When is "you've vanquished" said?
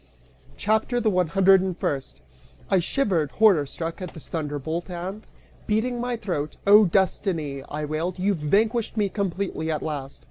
8.17-8.97